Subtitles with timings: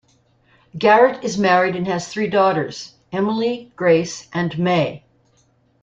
[0.75, 5.03] Garrett is married and has three daughters, Emily, Grace, and May.